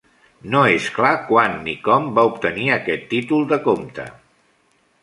No 0.53 0.61
és 0.77 0.87
clar 0.95 1.11
quan 1.27 1.53
ni 1.67 1.75
com 1.89 2.09
va 2.17 2.25
obtenir 2.33 2.67
aquest 2.79 3.07
títol 3.13 3.47
de 3.55 3.63
comte. 3.71 4.09